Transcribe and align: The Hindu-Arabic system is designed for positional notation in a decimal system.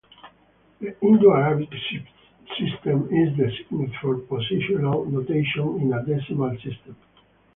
The 0.79 0.95
Hindu-Arabic 0.99 1.69
system 2.57 3.07
is 3.13 3.37
designed 3.37 3.93
for 4.01 4.17
positional 4.17 5.05
notation 5.05 5.79
in 5.79 5.93
a 5.93 6.03
decimal 6.03 6.55
system. 6.55 6.95